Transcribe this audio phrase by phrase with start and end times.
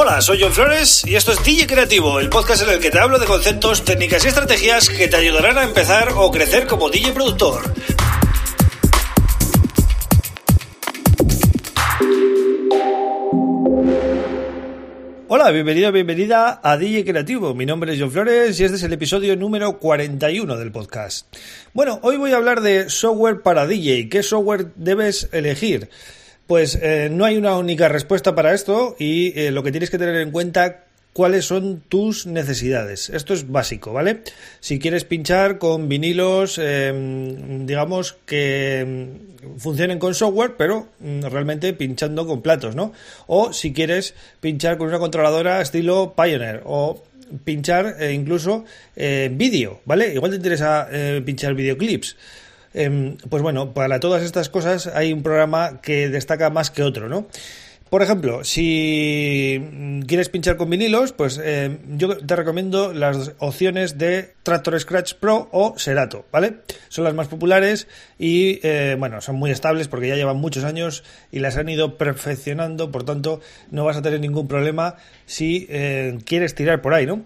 [0.00, 3.00] Hola, soy John Flores y esto es DJ Creativo, el podcast en el que te
[3.00, 7.10] hablo de conceptos, técnicas y estrategias que te ayudarán a empezar o crecer como DJ
[7.10, 7.74] productor.
[15.26, 17.52] Hola, bienvenido, bienvenida a DJ Creativo.
[17.56, 21.26] Mi nombre es John Flores y este es el episodio número 41 del podcast.
[21.72, 24.08] Bueno, hoy voy a hablar de software para DJ.
[24.08, 25.90] ¿Qué software debes elegir?
[26.48, 29.98] Pues eh, no hay una única respuesta para esto y eh, lo que tienes que
[29.98, 33.10] tener en cuenta cuáles son tus necesidades.
[33.10, 34.22] Esto es básico, ¿vale?
[34.60, 39.08] Si quieres pinchar con vinilos, em, digamos que em,
[39.58, 42.94] funcionen con software, pero mm, realmente pinchando con platos, ¿no?
[43.26, 47.04] O si quieres pinchar con una controladora estilo Pioneer o
[47.44, 48.64] pinchar eh, incluso
[48.96, 50.14] vídeo, ¿vale?
[50.14, 50.88] Igual te interesa
[51.26, 52.16] pinchar videoclips.
[52.78, 57.08] Em, pues bueno, para todas estas cosas hay un programa que destaca más que otro,
[57.08, 57.26] ¿no?
[57.90, 64.34] Por ejemplo, si quieres pinchar con vinilos, pues em, yo te recomiendo las opciones de
[64.44, 66.58] Tractor Scratch Pro o Serato, ¿vale?
[66.88, 71.02] Son las más populares y, eh, bueno, son muy estables porque ya llevan muchos años
[71.32, 73.40] y las han ido perfeccionando, por tanto,
[73.72, 74.94] no vas a tener ningún problema
[75.26, 77.24] si eh, quieres tirar por ahí, ¿no?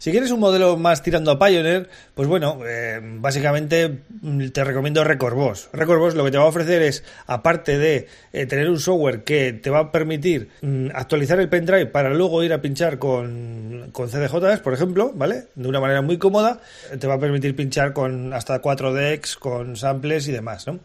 [0.00, 5.04] Si quieres un modelo más tirando a Pioneer, pues bueno, eh, básicamente mm, te recomiendo
[5.04, 5.68] Record Boss.
[5.74, 9.24] Record Boss lo que te va a ofrecer es, aparte de eh, tener un software
[9.24, 13.90] que te va a permitir mm, actualizar el pendrive para luego ir a pinchar con,
[13.92, 15.48] con CDJs, por ejemplo, ¿vale?
[15.54, 16.62] De una manera muy cómoda,
[16.98, 20.80] te va a permitir pinchar con hasta 4 decks, con samples y demás, ¿no?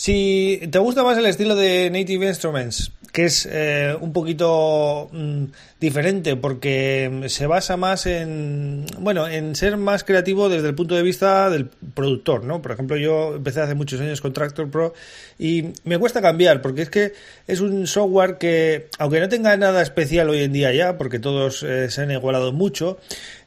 [0.00, 5.44] Si te gusta más el estilo de Native Instruments, que es eh, un poquito mm,
[5.80, 11.02] diferente porque se basa más en bueno en ser más creativo desde el punto de
[11.02, 14.94] vista del productor no por ejemplo yo empecé hace muchos años con Tractor Pro
[15.38, 17.12] y me cuesta cambiar porque es que
[17.46, 21.62] es un software que aunque no tenga nada especial hoy en día ya porque todos
[21.62, 22.98] eh, se han igualado mucho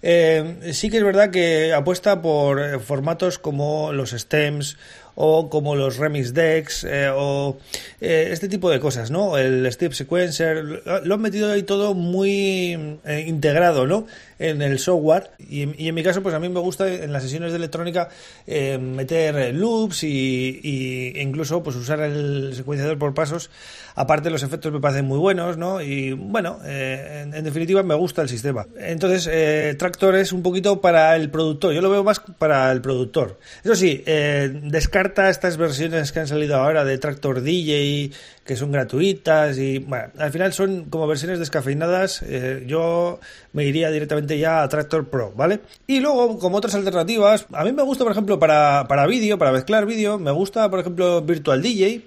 [0.01, 4.77] eh, sí que es verdad que apuesta por formatos como los stems
[5.15, 7.57] o como los remix decks eh, o
[8.01, 9.37] eh, este tipo de cosas, ¿no?
[9.37, 14.07] El step sequencer, lo han metido ahí todo muy eh, integrado, ¿no?
[14.39, 17.51] En el software y, en mi caso, pues a mí me gusta en las sesiones
[17.51, 18.09] de electrónica
[18.45, 23.49] meter loops y, incluso pues usar el secuenciador por pasos.
[23.95, 25.81] Aparte los efectos me parecen muy buenos, ¿no?
[25.81, 28.65] Y bueno, en, definitiva me gusta el sistema.
[28.75, 31.73] Entonces, Tractor es un poquito para el productor.
[31.73, 33.39] Yo lo veo más para el productor.
[33.63, 38.11] Eso sí, descarga estas versiones que han salido ahora de Tractor DJ,
[38.45, 42.21] que son gratuitas y bueno, al final son como versiones descafeinadas.
[42.23, 43.19] Eh, yo
[43.53, 45.59] me iría directamente ya a Tractor Pro, ¿vale?
[45.87, 49.51] Y luego, como otras alternativas, a mí me gusta, por ejemplo, para, para vídeo, para
[49.51, 52.05] mezclar vídeo, me gusta, por ejemplo, Virtual DJ,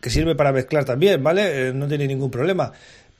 [0.00, 1.68] que sirve para mezclar también, ¿vale?
[1.68, 2.72] Eh, no tiene ningún problema.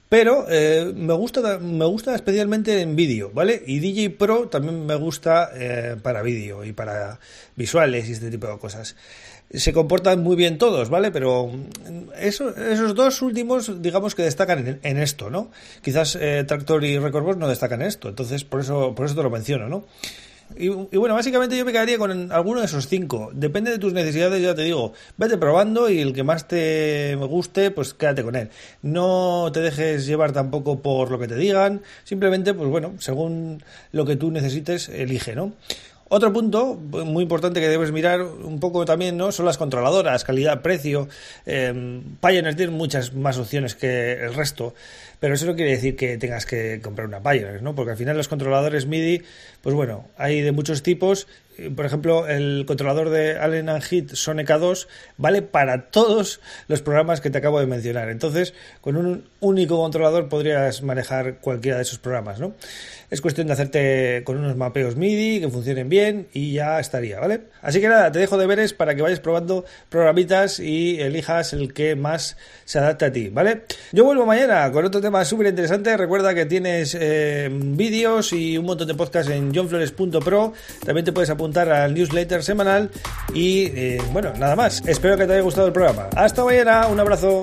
[0.09, 3.63] Pero eh, me gusta me gusta especialmente en vídeo, ¿vale?
[3.67, 7.19] Y DJ Pro también me gusta eh, para vídeo y para
[7.57, 8.97] visuales y este tipo de cosas.
[9.53, 11.11] Se comportan muy bien todos, ¿vale?
[11.11, 15.51] Pero mm, esos dos últimos, digamos que destacan en, esto, ¿no?
[15.83, 19.23] Quizás eh, Tractor y Record no destacan en esto, entonces por eso, por eso te
[19.23, 19.85] lo menciono, ¿no?
[20.57, 23.31] Y, bueno, básicamente yo me quedaría con alguno de esos cinco.
[23.33, 24.93] Depende de tus necesidades, ya te digo.
[25.17, 28.51] Vete probando y el que más te guste, pues quédate con él.
[28.83, 31.83] No te dejes llevar tampoco por lo que te digan.
[32.05, 33.63] Simplemente, pues bueno, según
[33.93, 35.53] lo que tú necesites, elige, ¿no?
[36.09, 39.33] Otro punto muy importante que debes mirar un poco también ¿no?
[39.33, 41.09] son las controladoras, calidad, precio.
[41.47, 44.75] Eh, Pioneer tiene muchas más opciones que el resto,
[45.19, 47.75] pero eso no quiere decir que tengas que comprar una Pioneer, ¿no?
[47.75, 49.23] porque al final los controladores MIDI,
[49.63, 51.27] pues bueno, hay de muchos tipos
[51.75, 57.31] por ejemplo, el controlador de Allen Heat Soneca 2 vale para todos los programas que
[57.31, 58.11] te acabo de mencionar.
[58.11, 62.55] Entonces, con un único controlador podrías manejar cualquiera de esos programas, ¿no?
[63.11, 67.43] Es cuestión de hacerte con unos mapeos MIDI que funcionen bien y ya estaría, ¿vale?
[67.63, 71.95] Así que nada, te dejo deberes para que vayas probando programitas y elijas el que
[71.95, 73.63] más se adapte a ti, ¿vale?
[73.93, 75.97] Yo vuelvo mañana con otro tema súper interesante.
[75.97, 80.53] Recuerda que tienes eh, vídeos y un montón de podcasts en johnflores.pro.
[80.85, 82.91] También te puedes apuntar al newsletter semanal
[83.35, 84.83] y eh, bueno, nada más.
[84.87, 86.09] Espero que te haya gustado el programa.
[86.17, 87.43] Hasta mañana, un abrazo.